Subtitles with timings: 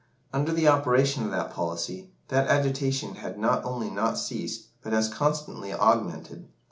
[0.33, 5.07] Under the operation of that policy, that agitation had not only not ceased, but has
[5.13, 6.47] constantly augmented.